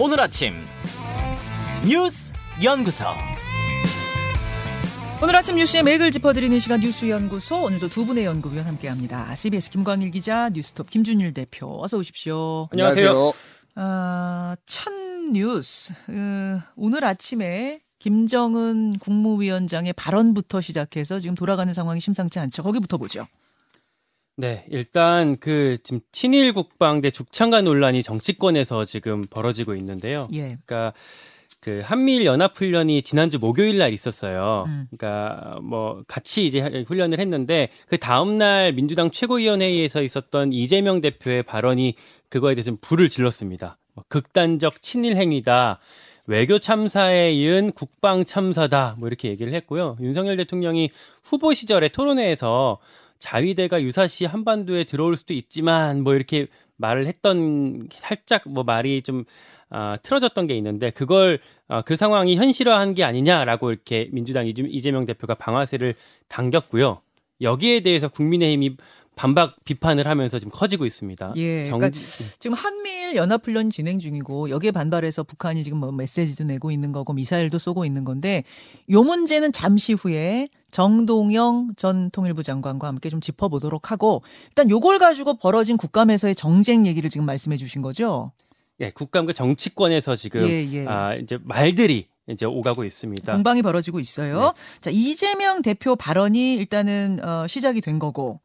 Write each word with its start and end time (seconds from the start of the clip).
오늘 0.00 0.20
아침 0.20 0.54
뉴스 1.84 2.32
연구소 2.62 3.04
오늘 5.20 5.34
아침 5.34 5.56
뉴스의 5.56 5.82
맥을 5.82 6.12
짚어드리는 6.12 6.56
시간 6.60 6.78
뉴스 6.78 7.08
연구소 7.08 7.64
오늘도 7.64 7.88
두 7.88 8.06
분의 8.06 8.24
연구위원 8.24 8.64
함께합니다. 8.68 9.34
CBS 9.34 9.70
김광일 9.70 10.12
기자, 10.12 10.50
뉴스톱 10.50 10.90
김준일 10.90 11.32
대표 11.32 11.82
어서 11.82 11.98
오십시오. 11.98 12.68
안녕하세요. 12.70 13.32
아, 13.74 14.54
첫 14.66 14.92
뉴스 15.32 15.92
어, 15.92 16.62
오늘 16.76 17.04
아침에 17.04 17.80
김정은 17.98 18.92
국무위원장의 19.00 19.94
발언부터 19.94 20.60
시작해서 20.60 21.18
지금 21.18 21.34
돌아가는 21.34 21.74
상황이 21.74 22.00
심상치 22.00 22.38
않죠. 22.38 22.62
거기부터 22.62 22.98
보죠. 22.98 23.26
네, 24.40 24.64
일단 24.70 25.36
그 25.40 25.78
지금 25.82 26.00
친일 26.12 26.52
국방대 26.52 27.10
죽창가 27.10 27.60
논란이 27.60 28.04
정치권에서 28.04 28.84
지금 28.84 29.22
벌어지고 29.22 29.74
있는데요. 29.74 30.28
예. 30.32 30.56
그러니까 30.64 30.92
그 31.58 31.80
한미일 31.84 32.24
연합 32.24 32.56
훈련이 32.56 33.02
지난주 33.02 33.40
목요일 33.40 33.78
날 33.78 33.92
있었어요. 33.92 34.62
음. 34.68 34.86
그러니까 34.96 35.58
뭐 35.60 36.04
같이 36.06 36.46
이제 36.46 36.60
훈련을 36.86 37.18
했는데 37.18 37.70
그 37.88 37.98
다음 37.98 38.38
날 38.38 38.72
민주당 38.72 39.10
최고위원회의에서 39.10 40.02
있었던 40.02 40.52
이재명 40.52 41.00
대표의 41.00 41.42
발언이 41.42 41.96
그거에 42.28 42.54
대해서 42.54 42.70
불을 42.80 43.08
질렀습니다. 43.08 43.76
뭐 43.94 44.04
극단적 44.08 44.82
친일 44.82 45.16
행위다. 45.16 45.80
외교 46.28 46.58
참사에 46.58 47.32
이은 47.32 47.72
국방 47.72 48.22
참사다. 48.22 48.96
뭐 48.98 49.08
이렇게 49.08 49.30
얘기를 49.30 49.54
했고요. 49.54 49.96
윤석열 50.02 50.36
대통령이 50.36 50.90
후보 51.24 51.54
시절에 51.54 51.88
토론회에서 51.88 52.78
자위대가 53.18 53.80
유사시 53.82 54.26
한반도에 54.26 54.84
들어올 54.84 55.16
수도 55.16 55.32
있지만 55.32 56.02
뭐 56.02 56.14
이렇게 56.14 56.46
말을 56.76 57.06
했던 57.06 57.88
살짝 57.92 58.42
뭐 58.46 58.62
말이 58.62 59.00
좀 59.02 59.24
아, 59.70 59.96
틀어졌던 60.02 60.46
게 60.48 60.54
있는데 60.58 60.90
그걸 60.90 61.38
어, 61.66 61.80
그 61.80 61.96
상황이 61.96 62.36
현실화한 62.36 62.92
게 62.94 63.04
아니냐라고 63.04 63.70
이렇게 63.70 64.10
민주당 64.12 64.44
이재- 64.46 64.68
이재명 64.68 65.06
대표가 65.06 65.34
방아쇠를 65.34 65.94
당겼고요. 66.28 67.00
여기에 67.40 67.80
대해서 67.80 68.08
국민의힘이 68.08 68.76
반박 69.18 69.56
비판을 69.64 70.06
하면서 70.06 70.38
지금 70.38 70.52
커지고 70.54 70.86
있습니다. 70.86 71.32
예, 71.38 71.66
정- 71.68 71.80
그러니까 71.80 71.98
지금 72.38 72.54
한미일 72.54 73.16
연합훈련 73.16 73.68
진행 73.68 73.98
중이고 73.98 74.48
여기에 74.50 74.70
반발해서 74.70 75.24
북한이 75.24 75.64
지금 75.64 75.78
뭐 75.78 75.90
메시지도 75.90 76.44
내고 76.44 76.70
있는 76.70 76.92
거고 76.92 77.12
미사일도 77.12 77.58
쏘고 77.58 77.84
있는 77.84 78.04
건데 78.04 78.44
요 78.92 79.02
문제는 79.02 79.50
잠시 79.50 79.92
후에 79.92 80.48
정동영 80.70 81.70
전 81.76 82.10
통일부 82.10 82.44
장관과 82.44 82.86
함께 82.86 83.10
좀 83.10 83.20
짚어보도록 83.20 83.90
하고 83.90 84.22
일단 84.50 84.70
요걸 84.70 85.00
가지고 85.00 85.34
벌어진 85.36 85.76
국감에서의 85.76 86.36
정쟁 86.36 86.86
얘기를 86.86 87.10
지금 87.10 87.26
말씀해 87.26 87.56
주신 87.56 87.82
거죠? 87.82 88.30
예, 88.80 88.90
국감과 88.90 89.32
정치권에서 89.32 90.14
지금 90.14 90.48
예, 90.48 90.64
예. 90.72 90.86
아, 90.86 91.16
이제 91.16 91.38
말들이 91.42 92.06
이제 92.28 92.46
오가고 92.46 92.84
있습니다. 92.84 93.32
공방이 93.32 93.62
벌어지고 93.62 93.98
있어요. 93.98 94.52
자 94.80 94.90
이재명 94.92 95.62
대표 95.62 95.96
발언이 95.96 96.54
일단은 96.54 97.18
어, 97.24 97.46
시작이 97.48 97.80
된 97.80 97.98
거고 97.98 98.38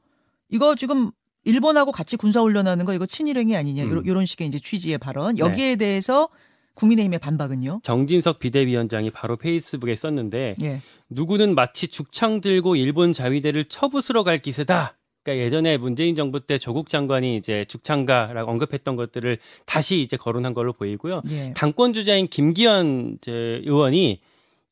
이거 0.54 0.76
지금 0.76 1.12
일본하고 1.46 1.92
같이 1.92 2.16
군사훈련하는 2.16 2.86
거 2.86 2.94
이거 2.94 3.06
친일행위 3.06 3.56
아니냐 3.56 3.84
음. 3.84 4.04
이런 4.06 4.26
식의 4.26 4.48
이제 4.48 4.60
취지의 4.60 5.00
발언 5.00 5.38
여기에 5.38 5.76
대해서 5.76 6.30
국민의힘의 6.76 7.20
반박은요? 7.20 7.82
정진석 7.84 8.40
비대위원장이 8.40 9.12
바로 9.12 9.36
페이스북에 9.36 9.96
썼는데 9.96 10.56
예. 10.62 10.82
누구는 11.10 11.54
마치 11.56 11.88
죽창 11.88 12.40
들고 12.40 12.76
일본 12.76 13.14
자위대를 13.14 13.66
쳐부수러 13.66 14.24
갈 14.24 14.42
기세다. 14.42 14.98
그러니까 15.24 15.46
예전에 15.46 15.78
문재인 15.78 16.16
정부 16.16 16.46
때 16.46 16.58
조국 16.58 16.90
장관이 16.90 17.38
이제 17.38 17.66
죽창가라고 17.68 18.52
언급했던 18.52 18.96
것들을 18.96 19.38
다시 19.66 20.02
이제 20.02 20.18
거론한 20.18 20.54
걸로 20.54 20.74
보이고요. 20.74 21.22
예. 21.30 21.54
당권 21.56 21.94
주자인 21.94 22.28
김기현 22.28 23.20
의원이 23.28 24.22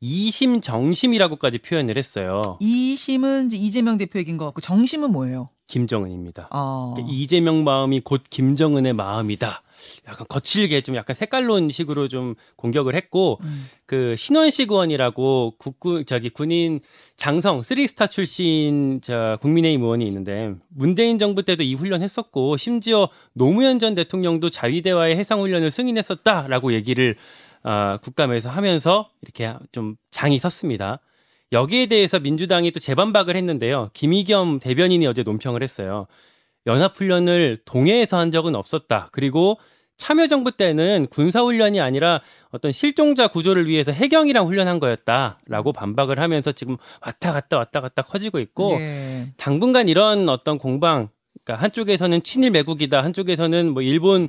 이심 0.02 0.62
정심이라고까지 0.62 1.60
표현을 1.60 1.98
했어요. 1.98 2.42
이심은 2.60 3.52
이재명 3.52 3.98
대표 4.00 4.18
얘기인 4.20 4.38
것 4.38 4.46
같고 4.46 4.60
정심은 4.62 5.12
뭐예요? 5.12 5.50
김정은입니다. 5.72 6.50
아. 6.52 6.92
그러니까 6.94 7.14
이재명 7.16 7.64
마음이 7.64 8.02
곧 8.02 8.24
김정은의 8.30 8.94
마음이다. 8.94 9.64
약간 10.08 10.28
거칠게 10.30 10.82
좀 10.82 10.96
약간 10.96 11.16
색깔론 11.16 11.70
식으로 11.70 12.08
좀 12.08 12.36
공격을 12.58 12.94
했고 12.94 13.40
음. 13.44 13.68
그 13.88 14.16
신원식 14.16 14.70
의원이라고 14.70 15.56
국군 15.58 16.06
저기 16.06 16.30
군인 16.30 16.82
장성 17.16 17.64
쓰리스타 17.64 18.08
출신 18.08 19.00
저 19.02 19.38
국민의힘 19.42 19.82
의원이 19.82 20.06
있는데 20.06 20.54
문재인 20.70 21.18
정부 21.18 21.42
때도 21.42 21.64
이 21.64 21.74
훈련 21.74 22.04
했었고 22.04 22.58
심지어 22.58 23.10
노무현 23.34 23.80
전 23.80 23.96
대통령도 23.96 24.50
자위대와의 24.50 25.16
해상 25.16 25.40
훈련을 25.40 25.72
승인했었다라고 25.72 26.74
얘기를 26.74 27.16
아, 27.64 27.98
국감에서 28.04 28.50
하면서 28.50 29.10
이렇게 29.22 29.54
좀 29.72 29.96
장이 30.12 30.38
섰습니다. 30.38 31.00
여기에 31.52 31.88
대해서 31.88 32.20
민주당이 32.20 32.72
또 32.72 32.80
재반박을 32.80 33.36
했는데요. 33.36 33.90
김의겸 33.94 34.60
대변인이 34.60 35.06
어제 35.08 35.24
논평을 35.24 35.64
했어요. 35.64 36.08
연합훈련을 36.66 37.60
동해에서 37.66 38.18
한 38.18 38.32
적은 38.32 38.56
없었다. 38.56 39.10
그리고 39.12 39.60
참여정부 39.98 40.54
때는 40.54 41.08
군사훈련이 41.12 41.80
아니라 41.80 42.22
어떤 42.50 42.72
실종자 42.72 43.28
구조를 43.28 43.68
위해서 43.68 43.92
해경이랑 43.92 44.48
훈련한 44.48 44.80
거였다라고 44.80 45.74
반박을 45.74 46.20
하면서 46.20 46.52
지금 46.52 46.78
왔다 47.06 47.32
갔다 47.32 47.58
왔다 47.58 47.82
갔다 47.82 48.02
커지고 48.02 48.40
있고 48.40 48.78
예. 48.80 49.28
당분간 49.38 49.90
이런 49.90 50.28
어떤 50.30 50.58
공방, 50.58 51.10
그러니까 51.44 51.64
한쪽에서는 51.64 52.24
친일 52.24 52.52
매국이다, 52.52 53.04
한쪽에서는 53.04 53.74
뭐 53.74 53.84
일본 53.84 54.28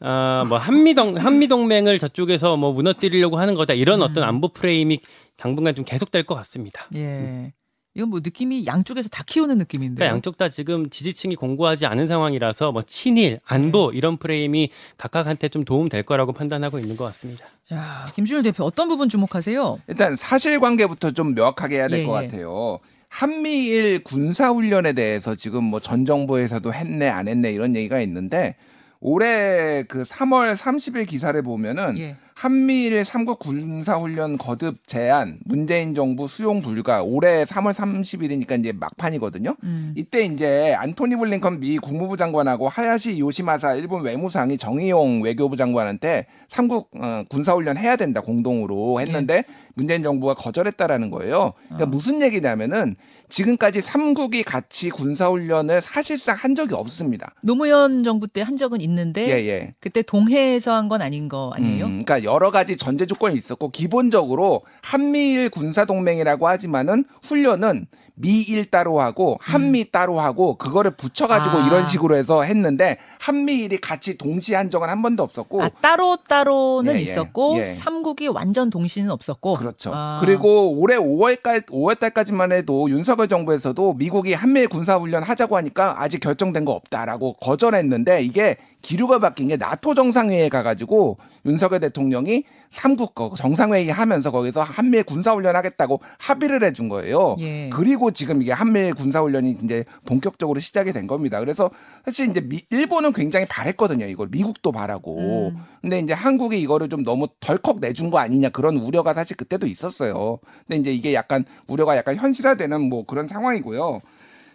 아뭐 0.00 0.56
한미동 0.58 1.16
한미동맹을 1.18 1.98
저쪽에서 1.98 2.56
뭐 2.56 2.72
무너뜨리려고 2.72 3.38
하는 3.38 3.54
거다 3.54 3.74
이런 3.74 4.02
어떤 4.02 4.24
안보 4.24 4.48
프레임이 4.48 4.98
당분간 5.42 5.74
좀 5.74 5.84
계속될 5.84 6.22
것 6.22 6.36
같습니다. 6.36 6.86
예. 6.96 7.52
이건 7.94 8.08
뭐 8.10 8.20
느낌이 8.22 8.64
양쪽에서 8.64 9.08
다 9.08 9.24
키우는 9.26 9.58
느낌인데. 9.58 9.96
그러니까 9.96 10.14
양쪽 10.14 10.38
다 10.38 10.48
지금 10.48 10.88
지지층이 10.88 11.34
공고하지 11.34 11.84
않은 11.84 12.06
상황이라서 12.06 12.70
뭐 12.72 12.82
친일, 12.82 13.40
안보 13.44 13.90
네. 13.90 13.98
이런 13.98 14.16
프레임이 14.18 14.70
각각한테 14.96 15.48
좀 15.48 15.64
도움 15.64 15.88
될 15.88 16.04
거라고 16.04 16.32
판단하고 16.32 16.78
있는 16.78 16.96
것 16.96 17.04
같습니다. 17.06 17.44
자, 17.64 18.06
김준일 18.14 18.44
대표 18.44 18.62
어떤 18.64 18.88
부분 18.88 19.08
주목하세요? 19.08 19.80
일단 19.88 20.14
사실관계부터 20.16 21.10
좀 21.10 21.34
명확하게 21.34 21.76
해야 21.78 21.88
될 21.88 22.00
예, 22.00 22.06
것 22.06 22.22
예. 22.22 22.26
같아요. 22.28 22.78
한미일 23.08 24.04
군사훈련에 24.04 24.92
대해서 24.94 25.34
지금 25.34 25.64
뭐 25.64 25.80
전 25.80 26.04
정부에서도 26.06 26.72
했네 26.72 27.08
안 27.10 27.26
했네 27.28 27.50
이런 27.52 27.74
얘기가 27.76 28.00
있는데 28.00 28.54
올해 29.00 29.82
그 29.82 30.04
3월 30.04 30.56
30일 30.56 31.06
기사를 31.08 31.42
보면은 31.42 31.98
예. 31.98 32.16
한미일 32.42 33.02
3국 33.02 33.38
군사훈련 33.38 34.36
거듭 34.36 34.84
제한 34.88 35.38
문재인 35.44 35.94
정부 35.94 36.26
수용 36.26 36.60
불가 36.60 37.00
올해 37.00 37.44
3월 37.44 37.72
30일이니까 37.72 38.58
이제 38.58 38.72
막판이거든요. 38.72 39.54
음. 39.62 39.94
이때 39.96 40.24
이제 40.24 40.74
안토니 40.76 41.14
블링컨 41.14 41.60
미 41.60 41.78
국무부 41.78 42.16
장관하고 42.16 42.68
하야시 42.68 43.20
요시마사 43.20 43.74
일본 43.74 44.02
외무상이 44.02 44.58
정의용 44.58 45.22
외교부 45.22 45.56
장관한테 45.56 46.26
삼국 46.48 46.90
어, 47.00 47.22
군사훈련 47.30 47.76
해야 47.76 47.94
된다 47.94 48.20
공동으로 48.20 49.00
했는데 49.00 49.44
문재인 49.74 50.02
정부가 50.02 50.34
거절했다라는 50.34 51.10
거예요. 51.10 51.52
그러니까 51.68 51.84
어. 51.84 51.86
무슨 51.86 52.22
얘기냐면은 52.22 52.96
지금까지 53.32 53.80
삼국이 53.80 54.42
같이 54.42 54.90
군사훈련을 54.90 55.80
사실상 55.80 56.36
한 56.36 56.54
적이 56.54 56.74
없습니다. 56.74 57.32
노무현 57.42 58.04
정부 58.04 58.28
때 58.28 58.42
한 58.42 58.56
적은 58.56 58.80
있는데 58.82 59.26
예, 59.28 59.48
예. 59.48 59.74
그때 59.80 60.02
동해에서 60.02 60.72
한 60.74 60.88
건 60.88 61.00
아닌 61.00 61.28
거 61.28 61.52
아니에요? 61.54 61.84
음, 61.86 62.04
그러니까 62.04 62.24
여러 62.24 62.50
가지 62.50 62.76
전제 62.76 63.06
조건이 63.06 63.34
있었고 63.36 63.70
기본적으로 63.70 64.62
한미일 64.82 65.48
군사 65.48 65.84
동맹이라고 65.84 66.46
하지만은 66.48 67.04
훈련은 67.22 67.86
미일 68.14 68.70
따로 68.70 69.00
하고 69.00 69.38
한미 69.40 69.90
따로 69.90 70.20
하고 70.20 70.56
그거를 70.58 70.90
붙여가지고 70.90 71.56
아. 71.58 71.66
이런 71.66 71.86
식으로 71.86 72.14
해서 72.14 72.42
했는데 72.42 72.98
한미일이 73.20 73.78
같이 73.78 74.18
동시에 74.18 74.54
한 74.54 74.70
적은 74.70 74.90
한 74.90 75.00
번도 75.00 75.22
없었고 75.22 75.62
아, 75.62 75.70
따로 75.80 76.18
따로는 76.28 76.92
예, 76.94 76.98
예. 76.98 77.02
있었고 77.02 77.58
예. 77.58 77.64
삼국이 77.72 78.28
완전 78.28 78.68
동시는 78.68 79.10
없었고. 79.10 79.54
그렇죠. 79.54 79.92
아. 79.94 80.18
그리고 80.20 80.72
올해 80.78 80.96
5월까지 80.98 81.66
5월달까지만 81.68 82.52
해도 82.52 82.90
윤석열 82.90 83.21
정부에서도 83.28 83.94
미국이 83.94 84.34
한미일 84.34 84.68
군사 84.68 84.96
훈련 84.96 85.22
하자고 85.22 85.56
하니까 85.56 86.00
아직 86.02 86.20
결정된 86.20 86.64
거 86.64 86.72
없다라고 86.72 87.34
거절했는데 87.34 88.22
이게 88.22 88.56
기류가 88.82 89.18
바뀐 89.20 89.48
게 89.48 89.56
나토 89.56 89.94
정상회의에 89.94 90.48
가가지고 90.48 91.18
윤석열 91.46 91.80
대통령이 91.80 92.44
삼국 92.70 93.14
거 93.14 93.32
정상회의 93.36 93.88
하면서 93.90 94.30
거기서 94.30 94.62
한미일 94.62 95.04
군사 95.04 95.32
훈련 95.32 95.54
하겠다고 95.56 96.00
합의를 96.18 96.62
해준 96.64 96.88
거예요. 96.88 97.36
예. 97.40 97.68
그리고 97.72 98.10
지금 98.10 98.42
이게 98.42 98.50
한미일 98.52 98.94
군사 98.94 99.20
훈련이 99.20 99.58
이제 99.62 99.84
본격적으로 100.06 100.58
시작이 100.58 100.92
된 100.92 101.06
겁니다. 101.06 101.38
그래서 101.38 101.70
사실 102.04 102.30
이제 102.30 102.40
미- 102.40 102.62
일본은 102.70 103.12
굉장히 103.12 103.46
바랬거든요. 103.46 104.06
이걸 104.06 104.28
미국도 104.30 104.72
바라고. 104.72 105.18
음. 105.50 105.56
근데 105.80 105.98
이제 105.98 106.12
한국이 106.14 106.60
이거를 106.60 106.88
좀 106.88 107.04
너무 107.04 107.26
덜컥 107.40 107.78
내준 107.80 108.10
거 108.10 108.18
아니냐 108.18 108.48
그런 108.48 108.76
우려가 108.78 109.14
사실 109.14 109.36
그때도 109.36 109.66
있었어요. 109.66 110.38
근데 110.66 110.80
이제 110.80 110.92
이게 110.92 111.14
약간 111.14 111.44
우려가 111.68 111.96
약간 111.96 112.16
현실화되는 112.16 112.80
뭐 112.88 113.04
그런 113.04 113.28
상황이고요. 113.28 114.00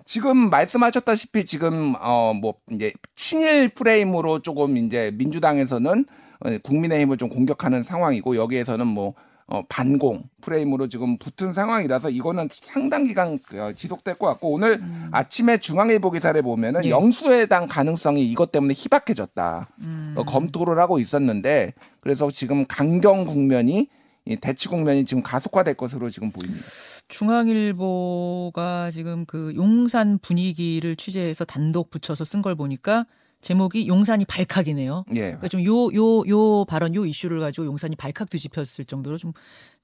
지금 0.07 0.49
말씀하셨다시피 0.49 1.45
지금 1.45 1.93
어 1.99 2.33
뭐 2.33 2.55
이제 2.71 2.93
친일 3.15 3.69
프레임으로 3.69 4.39
조금 4.39 4.77
이제 4.77 5.11
민주당에서는 5.15 6.05
어, 6.39 6.57
국민의힘을 6.63 7.17
좀 7.17 7.29
공격하는 7.29 7.83
상황이고 7.83 8.35
여기에서는 8.35 8.85
뭐 8.87 9.13
어, 9.47 9.63
반공 9.69 10.23
프레임으로 10.41 10.87
지금 10.87 11.17
붙은 11.17 11.53
상황이라서 11.53 12.09
이거는 12.09 12.49
상당 12.51 13.05
기간 13.05 13.39
어, 13.55 13.71
지속될 13.73 14.15
것 14.15 14.27
같고 14.27 14.51
오늘 14.51 14.81
아침에 15.11 15.57
중앙일보 15.57 16.11
기사를 16.11 16.39
보면은 16.41 16.81
음. 16.81 16.85
예. 16.85 16.89
영수회당 16.89 17.67
가능성이 17.67 18.29
이것 18.29 18.51
때문에 18.51 18.73
희박해졌다. 18.75 19.69
음. 19.79 20.13
어, 20.17 20.23
검토를 20.23 20.79
하고 20.79 20.99
있었는데 20.99 21.73
그래서 22.01 22.29
지금 22.29 22.65
강경 22.67 23.25
국면이 23.25 23.87
이 24.25 24.35
대치 24.35 24.67
국면이 24.67 25.05
지금 25.05 25.23
가속화될 25.23 25.75
것으로 25.75 26.09
지금 26.09 26.31
보입니다. 26.31 26.65
중앙일보가 27.07 28.91
지금 28.91 29.25
그 29.25 29.53
용산 29.55 30.19
분위기를 30.19 30.95
취재해서 30.95 31.45
단독 31.45 31.89
붙여서 31.89 32.23
쓴 32.25 32.41
걸 32.41 32.55
보니까 32.55 33.05
제목이 33.41 33.87
용산이 33.87 34.25
발칵이네요. 34.25 35.05
예. 35.15 35.19
그러니까 35.21 35.47
좀 35.47 35.61
요 35.61 35.89
요 35.93 36.23
요 36.27 36.65
발언 36.65 36.95
요 36.95 37.05
이슈를 37.05 37.39
가지고 37.39 37.67
용산이 37.67 37.95
발칵 37.95 38.29
뒤집혔을 38.29 38.85
정도로 38.85 39.17
좀 39.17 39.31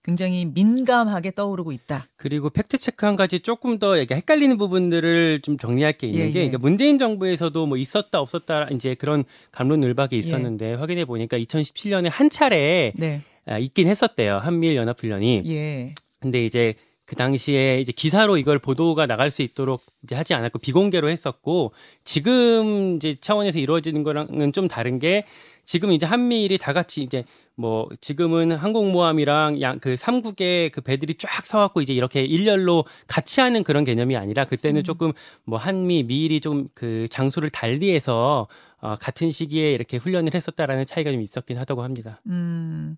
굉장히 0.03 0.45
민감하게 0.45 1.31
떠오르고 1.31 1.71
있다. 1.71 2.07
그리고 2.17 2.49
팩트 2.49 2.77
체크 2.77 3.05
한 3.05 3.15
가지 3.15 3.39
조금 3.39 3.79
더 3.79 3.95
이게 3.97 4.15
헷갈리는 4.15 4.57
부분들을 4.57 5.41
좀 5.43 5.57
정리할 5.57 5.93
게 5.93 6.07
있는 6.07 6.19
예, 6.27 6.31
게 6.31 6.39
예. 6.39 6.49
그러니까 6.49 6.57
문재인 6.57 6.97
정부에서도 6.97 7.65
뭐 7.67 7.77
있었다 7.77 8.19
없었다 8.19 8.67
이제 8.71 8.95
그런 8.95 9.23
감론을박이 9.51 10.17
있었는데 10.17 10.73
확인해 10.73 11.05
보니까 11.05 11.37
2017년에 11.37 12.09
한 12.11 12.29
차례 12.29 12.91
네. 12.97 13.21
아, 13.45 13.57
있긴 13.59 13.87
했었대요 13.87 14.39
한미일 14.39 14.75
연합 14.75 14.99
훈련이. 14.99 15.43
예. 15.45 15.93
근데 16.19 16.43
이제 16.43 16.73
그 17.13 17.15
당시에 17.15 17.79
이제 17.79 17.91
기사로 17.91 18.37
이걸 18.37 18.57
보도가 18.57 19.05
나갈 19.05 19.29
수 19.29 19.43
있도록 19.43 19.83
이제 20.03 20.15
하지 20.15 20.33
않았고 20.33 20.57
비공개로 20.57 21.09
했었고 21.09 21.71
지금 22.03 22.95
이제 22.95 23.17
차원에서 23.21 23.59
이루어지는 23.59 24.01
거랑은 24.01 24.51
좀 24.51 24.67
다른 24.67 24.97
게 24.97 25.25
지금 25.63 25.91
이제 25.91 26.07
한미일이 26.07 26.57
다 26.57 26.73
같이 26.73 27.03
이제 27.03 27.23
뭐 27.55 27.87
지금은 28.01 28.53
항공모함이랑 28.53 29.61
양 29.61 29.77
그 29.79 29.95
삼국의 29.95 30.71
그 30.71 30.81
배들이 30.81 31.13
쫙 31.19 31.45
서갖고 31.45 31.81
이제 31.81 31.93
이렇게 31.93 32.23
일렬로 32.23 32.85
같이 33.05 33.41
하는 33.41 33.63
그런 33.63 33.83
개념이 33.83 34.17
아니라 34.17 34.45
그때는 34.45 34.83
조금 34.83 35.13
뭐 35.45 35.59
한미 35.59 36.01
미일이 36.03 36.39
좀 36.39 36.69
그 36.73 37.05
장소를 37.11 37.51
달리해서 37.51 38.47
어, 38.81 38.95
같은 38.99 39.29
시기에 39.29 39.71
이렇게 39.73 39.97
훈련을 39.97 40.33
했었다라는 40.33 40.85
차이가 40.87 41.11
좀 41.11 41.21
있었긴 41.21 41.59
하다고 41.59 41.83
합니다. 41.83 42.19
음. 42.25 42.97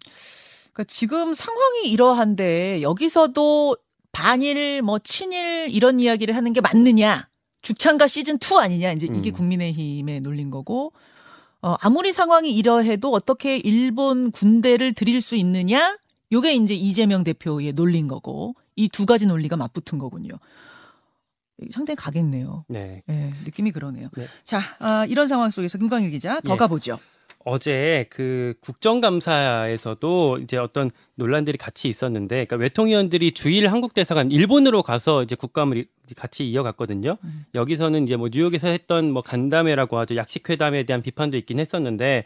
그러니까 0.76 0.84
지금 0.88 1.34
상황이 1.34 1.90
이러한데 1.90 2.82
여기서도 2.82 3.78
반일 4.16 4.82
뭐 4.82 4.98
친일 4.98 5.68
이런 5.70 6.00
이야기를 6.00 6.34
하는 6.38 6.54
게 6.54 6.62
맞느냐? 6.62 7.28
죽창가 7.62 8.08
시즌 8.08 8.36
2 8.36 8.60
아니냐? 8.62 8.94
이제 8.94 9.08
이게 9.08 9.32
음. 9.32 9.34
국민의힘에 9.34 10.22
놀린 10.22 10.50
거고. 10.50 10.94
어, 11.62 11.76
아무리 11.82 12.14
상황이 12.14 12.50
이러해도 12.56 13.12
어떻게 13.12 13.58
일본 13.58 14.32
군대를 14.32 14.94
들일 14.94 15.20
수 15.20 15.36
있느냐? 15.36 15.98
요게 16.32 16.54
이제 16.54 16.74
이재명 16.74 17.26
대표의 17.26 17.74
놀린 17.74 18.08
거고. 18.08 18.56
이 18.78 18.88
두 18.88 19.06
가지 19.06 19.26
논리가 19.26 19.58
맞붙은 19.58 20.00
거군요. 20.00 20.34
상당히 21.72 21.96
가겠네요. 21.96 22.66
네. 22.70 23.02
예, 23.10 23.34
느낌이 23.46 23.72
그러네요. 23.72 24.10
네. 24.16 24.28
자, 24.44 24.60
아, 24.80 25.06
이런 25.10 25.28
상황 25.28 25.50
속에서 25.50 25.78
김광일 25.78 26.10
기자 26.10 26.40
더 26.42 26.54
예. 26.54 26.58
가보죠. 26.58 27.00
어제 27.46 28.08
그 28.10 28.56
국정감사에서도 28.62 30.40
이제 30.44 30.58
어떤 30.58 30.90
논란들이 31.14 31.58
같이 31.60 31.88
있었는데, 31.88 32.36
그러니까 32.46 32.56
외통위원들이 32.58 33.32
주일 33.34 33.68
한국 33.68 33.94
대사관 33.94 34.32
일본으로 34.32 34.82
가서 34.82 35.22
이제 35.24 35.36
국감을 35.36 35.78
이- 35.78 35.86
같이 36.16 36.48
이어갔거든요. 36.50 37.18
음. 37.24 37.46
여기서는 37.54 38.04
이제 38.06 38.16
뭐 38.16 38.30
뉴욕에서 38.32 38.68
했던 38.68 39.12
뭐 39.12 39.22
간담회라고 39.22 39.98
하죠 40.00 40.16
약식회담에 40.16 40.84
대한 40.84 41.02
비판도 41.02 41.38
있긴 41.38 41.60
했었는데. 41.60 42.26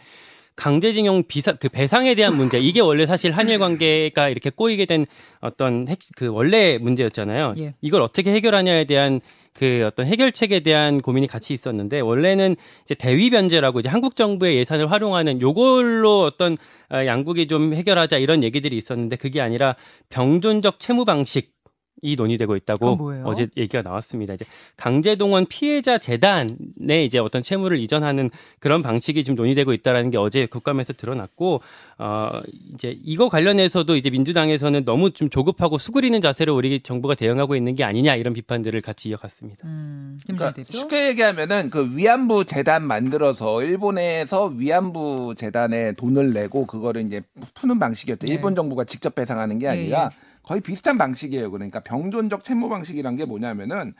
강제징용 0.55 1.23
비사 1.29 1.53
그 1.53 1.69
배상에 1.69 2.15
대한 2.15 2.35
문제 2.35 2.59
이게 2.59 2.81
원래 2.81 3.05
사실 3.05 3.31
한일 3.31 3.59
관계가 3.59 4.27
이렇게 4.27 4.49
꼬이게 4.49 4.85
된 4.85 5.05
어떤 5.39 5.87
핵 5.87 5.99
그 6.17 6.27
원래 6.27 6.77
문제였잖아요. 6.77 7.53
예. 7.59 7.75
이걸 7.79 8.01
어떻게 8.01 8.33
해결하냐에 8.33 8.83
대한 8.83 9.21
그 9.53 9.85
어떤 9.85 10.05
해결책에 10.05 10.61
대한 10.61 11.01
고민이 11.01 11.27
같이 11.27 11.53
있었는데 11.53 11.99
원래는 11.99 12.55
이제 12.85 12.95
대위 12.95 13.29
변제라고 13.29 13.79
이제 13.81 13.89
한국 13.89 14.15
정부의 14.15 14.57
예산을 14.57 14.91
활용하는 14.91 15.41
요걸로 15.41 16.21
어떤 16.23 16.57
어, 16.91 17.05
양국이 17.05 17.47
좀 17.47 17.73
해결하자 17.73 18.17
이런 18.17 18.43
얘기들이 18.43 18.77
있었는데 18.77 19.15
그게 19.15 19.41
아니라 19.41 19.75
병존적 20.09 20.79
채무 20.79 21.05
방식 21.05 21.58
이 22.01 22.15
논의되고 22.15 22.55
있다고? 22.55 23.13
어제 23.25 23.47
얘기가 23.57 23.81
나왔습니다. 23.81 24.33
이제 24.33 24.45
강제동원 24.77 25.45
피해자 25.47 25.97
재단에 25.97 27.03
이제 27.03 27.19
어떤 27.19 27.41
채무를 27.41 27.79
이전하는 27.79 28.29
그런 28.59 28.81
방식이 28.81 29.23
좀 29.23 29.35
논의되고 29.35 29.73
있다라는 29.73 30.11
게 30.11 30.17
어제 30.17 30.45
국감에서 30.45 30.93
드러났고 30.93 31.61
어 31.97 32.41
이제 32.73 32.97
이거 33.03 33.29
관련해서도 33.29 33.95
이제 33.95 34.09
민주당에서는 34.09 34.85
너무 34.85 35.11
좀 35.11 35.29
조급하고 35.29 35.77
수그리는 35.77 36.19
자세로 36.21 36.55
우리 36.55 36.81
정부가 36.81 37.15
대응하고 37.15 37.55
있는 37.55 37.75
게 37.75 37.83
아니냐 37.83 38.15
이런 38.15 38.33
비판들을 38.33 38.79
같이 38.81 39.09
이어갔습니다. 39.09 39.67
음, 39.67 40.17
그러니까 40.23 40.51
대표. 40.53 40.71
쉽게 40.71 41.07
얘기하면은 41.09 41.69
그 41.69 41.95
위안부 41.95 42.45
재단 42.45 42.83
만들어서 42.83 43.63
일본에서 43.63 44.45
위안부 44.45 45.35
재단에 45.35 45.93
돈을 45.93 46.33
내고 46.33 46.65
그거를 46.65 47.05
이제 47.05 47.21
푸는 47.55 47.79
방식이었죠. 47.79 48.25
네. 48.25 48.33
일본 48.33 48.55
정부가 48.55 48.83
직접 48.85 49.15
배상하는 49.15 49.59
게 49.59 49.65
예, 49.65 49.69
아니라 49.69 50.11
거의 50.49 50.61
비슷한 50.61 50.97
방식이에요. 50.97 51.51
그러니까 51.51 51.79
병존적 51.81 52.43
채무 52.43 52.69
방식이란 52.69 53.15
게 53.17 53.25
뭐냐면은 53.25 53.93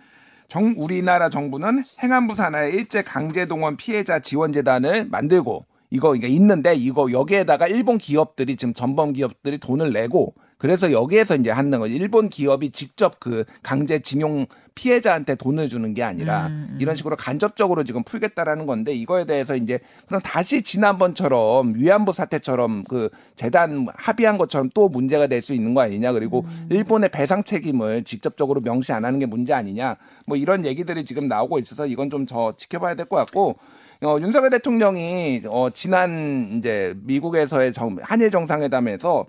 정 0.48 0.74
우리나라 0.78 1.30
정부는 1.30 1.84
행안부 2.02 2.34
산하의 2.34 2.74
일제 2.74 3.04
강제 3.04 3.46
동원 3.46 3.78
피해자 3.78 4.18
지원 4.18 4.52
재단을 4.52 5.06
만들고 5.06 5.68
이거 5.92 6.16
이게 6.16 6.28
있는데 6.28 6.74
이거 6.74 7.12
여기에다가 7.12 7.68
일본 7.68 8.00
기업들이 8.00 8.56
지금 8.56 8.74
전범 8.74 9.14
기업들이 9.14 9.60
돈을 9.60 9.94
내고 9.94 10.34
그래서 10.60 10.92
여기에서 10.92 11.36
이제 11.38 11.50
하는 11.50 11.80
거죠. 11.80 11.94
일본 11.94 12.28
기업이 12.30 12.72
직접 12.72 13.20
그 13.20 13.46
강제징용 13.64 14.46
피해자한테 14.76 15.36
돈을 15.36 15.68
주는 15.68 15.94
게 15.94 16.04
아니라 16.04 16.48
음, 16.48 16.68
음. 16.72 16.78
이런 16.80 16.96
식으로 16.96 17.16
간접적으로 17.16 17.84
지금 17.84 18.04
풀겠다라는 18.04 18.66
건데 18.66 18.94
이거에 18.94 19.26
대해서 19.26 19.56
이제 19.56 19.80
그럼 20.08 20.22
다시 20.22 20.62
지난번처럼 20.62 21.74
위안부 21.76 22.14
사태처럼 22.14 22.84
그 22.86 23.10
재단 23.36 23.88
합의한 23.96 24.38
것처럼 24.38 24.70
또 24.74 24.88
문제가 24.90 25.28
될 25.28 25.42
수 25.42 25.54
있는 25.54 25.74
거 25.74 25.82
아니냐 25.82 26.12
그리고 26.12 26.46
음. 26.46 26.68
일본의 26.70 27.10
배상 27.12 27.44
책임을 27.44 28.04
직접적으로 28.04 28.60
명시 28.60 28.92
안 28.92 29.06
하는 29.06 29.20
게 29.20 29.26
문제 29.26 29.54
아니냐 29.54 29.96
뭐 30.26 30.36
이런 30.36 30.66
얘기들이 30.66 31.06
지금 31.06 31.30
나오고 31.30 31.60
있어서 31.60 31.86
이건 31.86 32.10
좀더 32.10 32.58
지켜봐야 32.58 32.96
될 32.96 33.06
것 33.06 33.16
같고 33.16 33.58
어, 34.04 34.18
윤석열 34.20 34.50
대통령이 34.50 35.44
어, 35.48 35.70
지난 35.72 36.58
이제 36.58 36.94
미국에서의 37.04 37.72
정, 37.72 37.98
한일 38.02 38.30
정상회담에서 38.32 39.26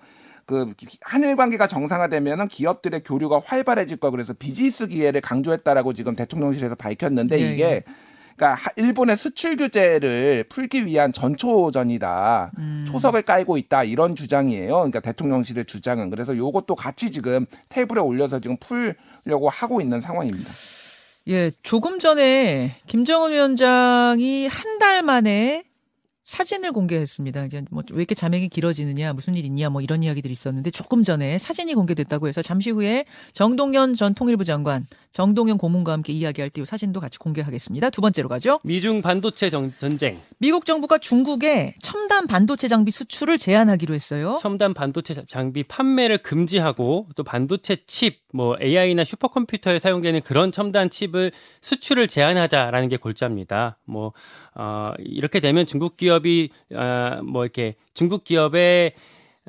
그 0.50 0.74
기- 0.76 0.98
한일 1.02 1.36
관계가 1.36 1.68
정상화되면은 1.68 2.48
기업들의 2.48 3.02
교류가 3.04 3.40
활발해질 3.44 3.98
거야. 3.98 4.10
그래서 4.10 4.32
비즈니스 4.32 4.88
기회를 4.88 5.20
강조했다라고 5.20 5.92
지금 5.92 6.16
대통령실에서 6.16 6.74
밝혔는데 6.74 7.40
예, 7.40 7.52
이게 7.52 7.62
예. 7.64 7.82
그러니까 8.36 8.54
하- 8.60 8.70
일본의 8.76 9.16
수출 9.16 9.56
규제를 9.56 10.44
풀기 10.48 10.86
위한 10.86 11.12
전초전이다. 11.12 12.50
음. 12.58 12.84
초석을 12.88 13.22
깔고 13.22 13.56
있다. 13.58 13.84
이런 13.84 14.16
주장이에요. 14.16 14.72
그러니까 14.74 15.00
대통령실의 15.00 15.66
주장은. 15.66 16.10
그래서 16.10 16.36
요것도 16.36 16.74
같이 16.74 17.10
지금 17.12 17.46
테이블에 17.68 18.00
올려서 18.00 18.40
지금 18.40 18.56
풀려고 18.58 19.48
하고 19.50 19.80
있는 19.80 20.00
상황입니다. 20.00 20.50
예, 21.28 21.52
조금 21.62 21.98
전에 21.98 22.76
김정은 22.86 23.32
위원장이 23.32 24.48
한 24.48 24.78
달 24.80 25.02
만에 25.02 25.64
사진을 26.24 26.72
공개했습니다. 26.72 27.44
이제 27.46 27.64
뭐 27.70 27.82
왜 27.92 27.98
이렇게 28.02 28.14
자명이 28.14 28.48
길어지느냐, 28.50 29.12
무슨 29.14 29.34
일 29.34 29.44
있냐, 29.46 29.68
뭐 29.70 29.80
이런 29.80 30.02
이야기들이 30.02 30.30
있었는데 30.32 30.70
조금 30.70 31.02
전에 31.02 31.38
사진이 31.38 31.74
공개됐다고 31.74 32.28
해서 32.28 32.40
잠시 32.42 32.70
후에 32.70 33.04
정동연 33.32 33.94
전 33.94 34.14
통일부 34.14 34.44
장관, 34.44 34.86
정동연 35.12 35.58
고문과 35.58 35.92
함께 35.92 36.12
이야기할 36.12 36.50
때 36.50 36.60
이 36.60 36.64
사진도 36.64 37.00
같이 37.00 37.18
공개하겠습니다. 37.18 37.90
두 37.90 38.00
번째로 38.00 38.28
가죠. 38.28 38.60
미중 38.64 39.02
반도체 39.02 39.50
정- 39.50 39.72
전쟁, 39.80 40.16
미국 40.38 40.66
정부가 40.66 40.98
중국에 40.98 41.74
첨단 41.80 42.26
반도체 42.26 42.68
장비 42.68 42.90
수출을 42.90 43.38
제한하기로 43.38 43.94
했어요. 43.94 44.38
첨단 44.40 44.74
반도체 44.74 45.14
자- 45.14 45.24
장비 45.28 45.62
판매를 45.64 46.18
금지하고 46.18 47.08
또 47.16 47.24
반도체 47.24 47.78
칩, 47.86 48.20
뭐 48.32 48.56
AI나 48.62 49.04
슈퍼컴퓨터에 49.04 49.78
사용되는 49.80 50.20
그런 50.20 50.52
첨단 50.52 50.90
칩을 50.90 51.32
수출을 51.62 52.06
제한하자라는 52.06 52.88
게 52.88 52.98
골자입니다. 52.98 53.78
뭐 53.86 54.12
어, 54.54 54.92
이렇게 54.98 55.40
되면 55.40 55.66
중국 55.66 55.96
기업이 55.96 56.50
어, 56.74 57.20
뭐 57.22 57.44
이렇게 57.44 57.76
중국 57.94 58.24
기업의 58.24 58.92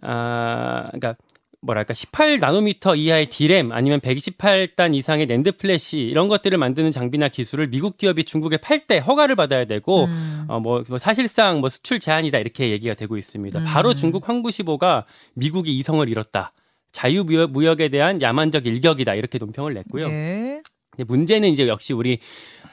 아, 0.01 0.89
그러니까 0.91 1.15
뭐랄까 1.61 1.93
18 1.93 2.39
나노미터 2.39 2.95
이하의 2.95 3.29
D램 3.29 3.71
아니면 3.71 3.99
128단 3.99 4.95
이상의 4.95 5.27
NAND 5.27 5.57
flash 5.57 5.99
이런 5.99 6.27
것들을 6.27 6.57
만드는 6.57 6.91
장비나 6.91 7.29
기술을 7.29 7.67
미국 7.67 7.97
기업이 7.97 8.23
중국에 8.23 8.57
팔 8.57 8.87
때 8.87 8.97
허가를 8.97 9.35
받아야 9.35 9.65
되고 9.65 10.05
음. 10.05 10.45
어, 10.47 10.59
뭐, 10.59 10.83
뭐 10.89 10.97
사실상 10.97 11.59
뭐 11.59 11.69
수출 11.69 11.99
제한이다 11.99 12.39
이렇게 12.39 12.71
얘기가 12.71 12.95
되고 12.95 13.15
있습니다. 13.15 13.59
음. 13.59 13.65
바로 13.65 13.93
중국 13.93 14.27
환구시보가 14.27 15.05
미국이 15.35 15.77
이성을 15.77 16.07
잃었다. 16.09 16.51
자유무역에 16.91 17.89
대한 17.89 18.21
야만적 18.21 18.65
일격이다 18.65 19.13
이렇게 19.13 19.37
논평을 19.37 19.75
냈고요. 19.75 20.07
예. 20.07 20.61
근데 20.91 21.05
문제는 21.05 21.49
이제 21.49 21.67
역시 21.67 21.93
우리 21.93 22.19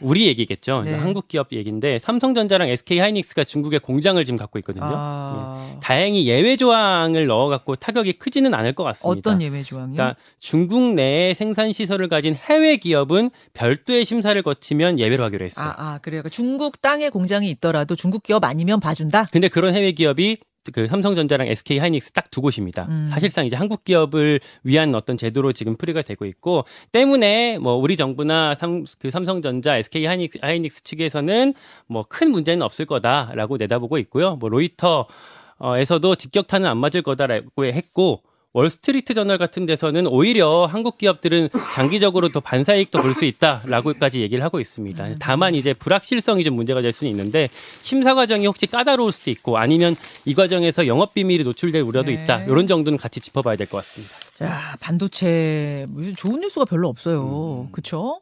우리 0.00 0.26
얘기겠죠. 0.26 0.82
네. 0.84 0.94
한국 0.94 1.26
기업 1.28 1.48
얘기인데 1.52 1.98
삼성전자랑 1.98 2.68
SK 2.68 2.98
하이닉스가 2.98 3.44
중국에 3.44 3.78
공장을 3.78 4.22
지금 4.24 4.38
갖고 4.38 4.58
있거든요. 4.60 4.86
아, 4.88 5.76
다행히 5.82 6.26
예외 6.26 6.56
조항을 6.56 7.26
넣어 7.26 7.48
갖고 7.48 7.74
타격이 7.74 8.14
크지는 8.14 8.54
않을 8.54 8.74
것 8.74 8.84
같습니다. 8.84 9.30
어떤 9.30 9.42
예외 9.42 9.62
조항이요? 9.62 9.94
그러니까 9.96 10.20
중국 10.38 10.94
내에 10.94 11.34
생산 11.34 11.72
시설을 11.72 12.08
가진 12.08 12.36
해외 12.36 12.76
기업은 12.76 13.30
별도의 13.54 14.04
심사를 14.04 14.40
거치면 14.40 15.00
예외로 15.00 15.24
하기로 15.24 15.44
했어요. 15.44 15.66
아, 15.68 15.74
아, 15.76 15.98
그래요. 15.98 16.22
그러니까 16.22 16.28
중국 16.28 16.80
땅에 16.80 17.08
공장이 17.10 17.50
있더라도 17.50 17.96
중국 17.96 18.22
기업 18.22 18.44
아니면 18.44 18.78
봐준다? 18.80 19.26
근데 19.32 19.48
그런 19.48 19.74
해외 19.74 19.92
기업이 19.92 20.38
그 20.72 20.86
삼성전자랑 20.88 21.46
SK 21.48 21.78
하이닉스 21.78 22.12
딱 22.12 22.28
두 22.30 22.40
곳입니다. 22.42 22.86
음. 22.90 23.08
사실상 23.10 23.46
이제 23.46 23.56
한국 23.56 23.84
기업을 23.84 24.40
위한 24.62 24.94
어떤 24.94 25.16
제도로 25.16 25.52
지금 25.52 25.76
풀이가 25.76 26.02
되고 26.02 26.24
있고 26.26 26.64
때문에 26.92 27.58
뭐 27.58 27.74
우리 27.74 27.96
정부나 27.96 28.54
삼, 28.54 28.84
그 28.98 29.10
삼성전자, 29.10 29.76
SK 29.76 30.04
하이닉스, 30.06 30.38
하이닉스 30.42 30.82
측에서는 30.84 31.54
뭐 31.86 32.04
큰 32.08 32.30
문제는 32.30 32.62
없을 32.62 32.84
거다라고 32.86 33.56
내다보고 33.56 33.98
있고요. 33.98 34.36
뭐 34.36 34.48
로이터에서도 34.50 36.14
직격탄은 36.14 36.68
안 36.68 36.78
맞을 36.78 37.02
거다라고 37.02 37.64
했고 37.64 38.22
월스트리트 38.54 39.12
저널 39.14 39.36
같은 39.38 39.66
데서는 39.66 40.06
오히려 40.06 40.64
한국 40.66 40.96
기업들은 40.98 41.50
장기적으로 41.74 42.30
더 42.30 42.40
반사이익도 42.40 43.00
볼 43.02 43.14
수 43.18 43.24
있다라고까지 43.24 44.20
얘기를 44.20 44.42
하고 44.44 44.58
있습니다. 44.60 45.06
다만 45.18 45.54
이제 45.54 45.72
불확실성이 45.74 46.44
좀 46.44 46.54
문제가 46.54 46.80
될 46.80 46.92
수는 46.92 47.10
있는데 47.10 47.48
심사 47.82 48.14
과정이 48.14 48.46
혹시 48.46 48.66
까다로울 48.66 49.12
수도 49.12 49.30
있고 49.30 49.58
아니면 49.58 49.96
이 50.24 50.34
과정에서 50.34 50.86
영업 50.86 51.14
비밀이 51.14 51.42
노출될 51.44 51.82
우려도 51.82 52.10
네. 52.10 52.22
있다. 52.22 52.44
이런 52.44 52.66
정도는 52.68 52.96
같이 52.96 53.20
짚어봐야 53.20 53.56
될 53.56 53.66
것 53.66 53.78
같습니다. 53.78 54.14
자, 54.38 54.76
반도체 54.80 55.86
무슨 55.90 56.14
좋은 56.16 56.40
뉴스가 56.40 56.64
별로 56.64 56.88
없어요. 56.88 57.68
그렇죠? 57.72 58.20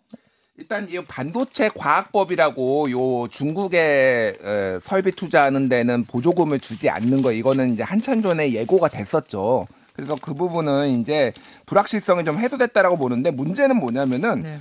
일단 0.58 0.88
이 0.88 0.98
반도체 1.06 1.68
과학법이라고 1.74 2.90
요 2.90 3.28
중국에 3.28 4.38
에, 4.42 4.78
설비 4.80 5.12
투자하는 5.12 5.68
데는 5.68 6.04
보조금을 6.04 6.58
주지 6.60 6.88
않는 6.88 7.20
거 7.22 7.30
이거는 7.32 7.74
이제 7.74 7.82
한참 7.82 8.22
전에 8.22 8.50
예고가 8.52 8.88
됐었죠. 8.88 9.66
그래서 9.96 10.14
그 10.20 10.34
부분은 10.34 10.88
이제 10.90 11.32
불확실성이 11.64 12.24
좀 12.24 12.38
해소됐다라고 12.38 12.98
보는데 12.98 13.30
문제는 13.30 13.76
뭐냐면은 13.76 14.40
네. 14.40 14.58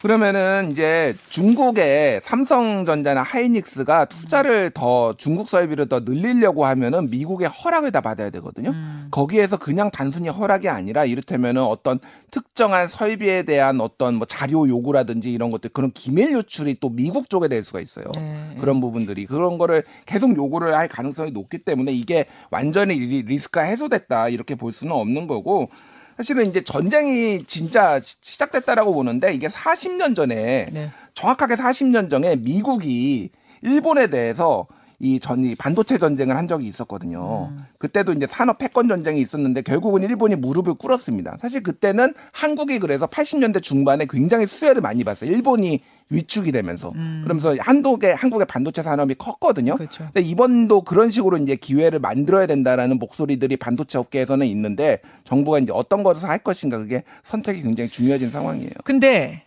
그러면은 0.00 0.70
이제 0.70 1.14
중국의 1.28 2.20
삼성전자나 2.22 3.22
하이닉스가 3.22 4.04
투자를 4.06 4.70
더 4.72 5.16
중국 5.16 5.48
설비를 5.48 5.88
더 5.88 6.00
늘리려고 6.00 6.66
하면은 6.66 7.10
미국의 7.10 7.48
허락을 7.48 7.90
다 7.90 8.00
받아야 8.00 8.30
되거든요. 8.30 8.70
음. 8.70 9.08
거기에서 9.10 9.56
그냥 9.56 9.90
단순히 9.90 10.28
허락이 10.28 10.68
아니라 10.68 11.04
이를테면은 11.04 11.62
어떤 11.62 11.98
특정한 12.30 12.86
설비에 12.88 13.42
대한 13.42 13.80
어떤 13.80 14.14
뭐 14.16 14.26
자료 14.26 14.68
요구라든지 14.68 15.32
이런 15.32 15.50
것들 15.50 15.70
그런 15.70 15.90
기밀 15.92 16.32
유출이 16.32 16.76
또 16.80 16.90
미국 16.90 17.28
쪽에 17.28 17.48
될 17.48 17.64
수가 17.64 17.80
있어요. 17.80 18.04
네. 18.16 18.54
그런 18.60 18.80
부분들이 18.80 19.26
그런 19.26 19.58
거를 19.58 19.82
계속 20.06 20.36
요구를 20.36 20.76
할 20.76 20.88
가능성이 20.88 21.30
높기 21.32 21.58
때문에 21.58 21.92
이게 21.92 22.26
완전히 22.50 22.98
리- 22.98 23.22
리스크가 23.22 23.62
해소됐다 23.62 24.28
이렇게 24.28 24.54
볼 24.54 24.72
수는 24.72 24.92
없는 24.92 25.26
거고 25.26 25.70
사실은 26.18 26.46
이제 26.50 26.62
전쟁이 26.64 27.44
진짜 27.44 28.00
시- 28.00 28.16
시작됐다라고 28.20 28.92
보는데 28.92 29.32
이게 29.32 29.46
40년 29.46 30.16
전에 30.16 30.68
네. 30.72 30.90
정확하게 31.14 31.54
40년 31.54 32.10
전에 32.10 32.34
미국이 32.34 33.30
일본에 33.62 34.08
대해서 34.08 34.66
이 35.00 35.20
전이 35.20 35.54
반도체 35.54 35.96
전쟁을 35.96 36.36
한 36.36 36.48
적이 36.48 36.66
있었거든요. 36.66 37.50
음. 37.52 37.64
그때도 37.78 38.12
이제 38.12 38.26
산업 38.26 38.58
패권 38.58 38.88
전쟁이 38.88 39.20
있었는데 39.20 39.62
결국은 39.62 40.02
일본이 40.02 40.34
무릎을 40.34 40.74
꿇었습니다. 40.74 41.36
사실 41.38 41.62
그때는 41.62 42.14
한국이 42.32 42.80
그래서 42.80 43.06
80년대 43.06 43.62
중반에 43.62 44.06
굉장히 44.10 44.46
수혜를 44.46 44.80
많이 44.80 45.04
봤어요. 45.04 45.30
일본이 45.30 45.82
위축이 46.10 46.50
되면서 46.50 46.90
음. 46.96 47.20
그러면서 47.22 47.54
한국의 47.60 48.16
한국의 48.16 48.46
반도체 48.46 48.82
산업이 48.82 49.14
컸거든요. 49.14 49.76
그렇죠. 49.76 50.04
근데 50.12 50.20
이번도 50.20 50.80
그런 50.80 51.10
식으로 51.10 51.36
이제 51.36 51.54
기회를 51.54 52.00
만들어야 52.00 52.46
된다라는 52.46 52.98
목소리들이 52.98 53.56
반도체 53.56 53.98
업계에서는 53.98 54.44
있는데 54.48 55.00
정부가 55.22 55.60
이제 55.60 55.70
어떤 55.72 56.02
것을 56.02 56.28
할 56.28 56.38
것인가 56.38 56.78
그게 56.78 57.04
선택이 57.22 57.62
굉장히 57.62 57.88
중요해진 57.88 58.30
상황이에요. 58.30 58.70
근데 58.82 59.44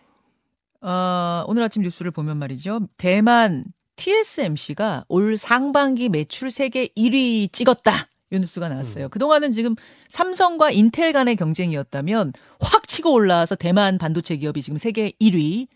어, 0.80 1.44
오늘 1.46 1.62
아침 1.62 1.82
뉴스를 1.82 2.10
보면 2.10 2.38
말이죠. 2.38 2.88
대만 2.96 3.64
TSMC가 4.02 5.04
올 5.06 5.36
상반기 5.36 6.08
매출 6.08 6.50
세계 6.50 6.88
1위 6.88 7.52
찍었다. 7.52 8.08
이 8.32 8.38
뉴스가 8.40 8.68
나왔어요. 8.68 9.08
그동안은 9.08 9.52
지금 9.52 9.76
삼성과 10.08 10.72
인텔 10.72 11.12
간의 11.12 11.36
경쟁이었다면 11.36 12.32
확 12.60 12.88
치고 12.88 13.12
올라와서 13.12 13.54
대만 13.54 13.98
반도체 13.98 14.36
기업이 14.36 14.60
지금 14.60 14.76
세계 14.76 15.12
1위 15.20 15.68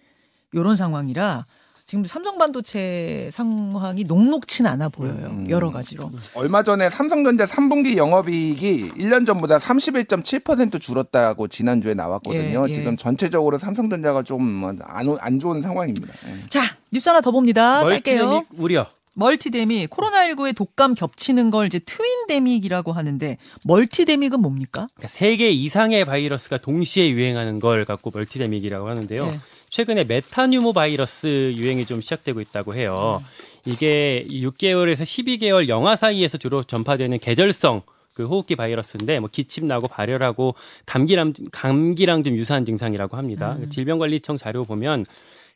요런 0.57 0.75
상황이라 0.75 1.47
지금 1.87 2.05
삼성 2.05 2.37
반도체 2.37 3.31
상황이 3.33 4.03
녹록치는 4.03 4.69
않아 4.69 4.89
보여요. 4.89 5.29
음. 5.31 5.47
여러 5.49 5.71
가지로. 5.71 6.11
얼마 6.35 6.65
전에 6.65 6.91
삼성전자 6.91 7.47
3분기 7.47 7.97
영업이익이 7.97 8.91
1년 8.97 9.25
전보다 9.25 9.59
31.7% 9.59 10.81
줄었다고 10.81 11.47
지난주에 11.47 11.95
나왔거든요. 11.95 12.65
예, 12.67 12.69
예. 12.69 12.73
지금 12.73 12.97
전체적으로 12.97 13.57
삼성전자가 13.57 14.25
좀안 14.25 14.81
안 15.21 15.39
좋은 15.39 15.63
상황입니다. 15.63 16.09
예. 16.27 16.49
자, 16.49 16.61
뉴스 16.91 17.09
하나 17.09 17.21
더 17.21 17.31
봅니다. 17.31 17.87
짧게요. 17.87 18.25
멀티데믹 18.27 18.47
우려. 18.61 18.87
멀티데믹 19.15 19.89
코로나19의 19.89 20.57
독감 20.57 20.95
겹치는 20.95 21.51
걸 21.51 21.67
이제 21.67 21.79
트윈데믹이라고 21.79 22.93
하는데 22.93 23.39
multidemic은 23.65 24.41
뭡니까? 24.41 24.89
그러니까 24.95 25.09
세 25.09 25.37
개 25.37 25.51
이상의 25.51 26.05
바이러스가 26.05 26.59
동시에 26.59 27.09
유행하는 27.11 27.61
걸 27.61 27.85
갖고 27.85 28.11
multidemic이라고 28.13 28.89
하는데요. 28.91 29.25
네. 29.27 29.41
최근에 29.77 30.05
metapneumo 30.05 30.73
바이러스 30.73 31.53
유행이 31.55 31.85
좀 31.85 32.01
시작되고 32.01 32.41
있다고 32.41 32.75
해요. 32.77 33.23
이게 33.67 34.25
6개월에서 34.27 35.03
12개월 35.03 35.69
영아 35.69 35.97
사이에서 35.97 36.39
주로 36.39 36.63
전파되는 36.63 37.19
계절성 37.19 37.83
그 38.15 38.25
호흡기 38.25 38.57
바이러스인데 38.57 39.21
뭐 39.21 39.29
기침 39.31 39.67
나고 39.67 39.87
발열하고 39.87 40.55
감기랑 40.87 41.35
감기랑 41.53 42.25
좀 42.25 42.37
유사한 42.37 42.65
증상이라고 42.65 43.19
합니다. 43.19 43.59
음. 43.61 43.69
질병관리청 43.69 44.39
자료 44.39 44.65
보면 44.65 45.05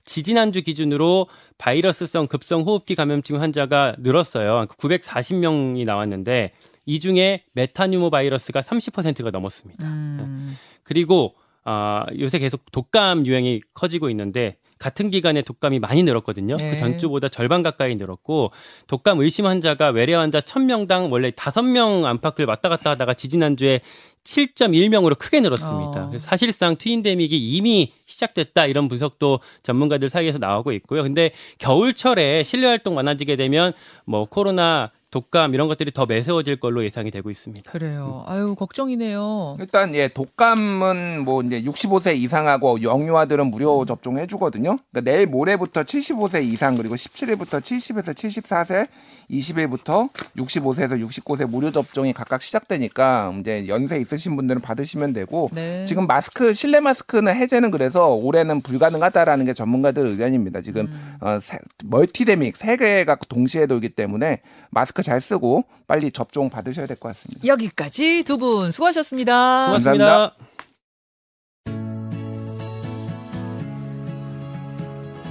지지난주 0.05 0.61
기준으로 0.61 1.27
바이러스성 1.57 2.27
급성 2.27 2.61
호흡기 2.61 2.97
감염증 2.97 3.41
환자가 3.41 3.97
늘었어요. 4.01 4.67
940명이 4.67 5.87
나왔는데 5.87 6.53
이 6.85 7.01
중에 7.01 7.45
메타뉴모 7.55 8.11
바이러스가 8.11 8.61
30%가 8.61 9.31
넘었습니다. 9.31 9.87
음. 9.87 10.59
그리고 10.83 11.37
아, 11.65 12.07
요새 12.19 12.39
계속 12.39 12.71
독감 12.73 13.27
유행이 13.27 13.61
커지고 13.75 14.11
있는데 14.11 14.57
같은 14.81 15.11
기간에 15.11 15.43
독감이 15.43 15.79
많이 15.79 16.03
늘었거든요. 16.03 16.57
네. 16.57 16.71
그 16.71 16.77
전주보다 16.79 17.29
절반 17.29 17.63
가까이 17.63 17.97
늘었고 17.97 18.51
독감 18.87 19.21
의심 19.21 19.45
환자가 19.45 19.91
외래 19.91 20.15
환자 20.15 20.41
1000명당 20.41 21.13
원래 21.13 21.31
5명 21.31 22.07
안팎을 22.07 22.47
왔다 22.47 22.71
갔다 22.71 22.91
하다가 22.91 23.13
지지난주에 23.13 23.83
7.1명으로 24.25 25.19
크게 25.19 25.41
늘었습니다. 25.41 26.05
어. 26.05 26.09
그래서 26.09 26.27
사실상 26.27 26.77
트윈데믹이 26.77 27.37
이미 27.37 27.93
시작됐다 28.07 28.67
이런 28.67 28.89
분석도 28.89 29.41
전문가들 29.63 30.09
사이에서 30.09 30.39
나오고 30.39 30.73
있고요. 30.73 31.03
근데 31.03 31.33
겨울철에 31.59 32.43
실내 32.43 32.67
활동 32.67 32.95
많아지게 32.95 33.37
되면 33.37 33.75
뭐 34.07 34.25
코로나 34.25 34.91
독감 35.11 35.55
이런 35.55 35.67
것들이 35.69 35.91
더 35.93 36.07
매서워질 36.07 36.61
걸로 36.61 36.85
예상이 36.85 37.11
되고 37.11 37.31
있습니다. 37.31 37.71
그래요. 37.71 38.25
아유 38.27 38.55
걱정이네요. 38.55 39.57
일단 39.59 39.95
예 39.95 40.09
독감은 40.09 41.25
뭐 41.25 41.43
이제 41.43 41.63
65세 41.63 42.17
이상하고 42.17 42.83
영유아들은 42.83 43.51
무료 43.51 43.85
접종해 43.85 44.27
주거든요. 44.27 44.79
그러니까 44.91 45.11
내일 45.11 45.27
모레부터 45.27 45.83
75세 45.83 46.45
이상 46.45 46.77
그리고 46.77 46.95
17일부터 46.95 47.61
70에서 47.61 48.15
74세, 48.15 48.89
20일부터 49.31 50.11
65세에서 50.37 51.01
69세 51.09 51.49
무료 51.49 51.71
접종이 51.71 52.13
각각 52.13 52.43
시작되니까 52.43 53.33
이제 53.41 53.67
연세 53.69 53.99
있으신 53.99 54.37
분들은 54.37 54.61
받으시면 54.61 55.13
되고 55.13 55.49
네. 55.53 55.85
지금 55.87 56.07
마스크 56.07 56.53
실내 56.53 56.81
마스크는 56.81 57.35
해제는 57.35 57.71
그래서 57.71 58.15
올해는 58.15 58.61
불가능하다라는 58.63 59.45
게 59.45 59.55
전문가들 59.55 60.07
의견입니다. 60.07 60.61
지금 60.63 60.87
음. 60.89 61.17
어, 61.21 61.39
세- 61.41 61.59
멀티데믹 61.85 62.57
세 62.57 62.77
개가 62.77 63.17
동시에 63.29 63.67
돌기 63.67 63.91
때문에 63.91 64.41
마스크 64.71 65.03
잘 65.03 65.21
쓰고 65.21 65.65
빨리 65.87 66.11
접종 66.13 66.51
받으셔야 66.51 66.87
될 66.87 66.97
것 66.97 67.09
같습니다. 67.11 67.47
여기까지 67.47 68.25
두 68.25 68.37
분 68.39 68.71
수고하셨습니다. 68.71 69.67
고맙습니다. 69.67 70.35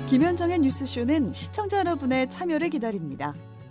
김현정의 0.09 0.59
뉴스쇼는 0.59 1.33
시청자 1.33 1.79
여러분의 1.79 2.29
참여를 2.29 2.69
기다립니다. 2.71 3.33